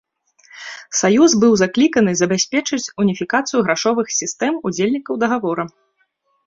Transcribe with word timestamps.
Саюз 0.99 1.31
быў 1.43 1.53
закліканы 1.63 2.11
забяспечыць 2.21 2.91
уніфікацыю 3.05 3.59
грашовых 3.69 4.07
сістэм 4.19 4.53
удзельнікаў 4.71 5.13
дагавора. 5.27 5.63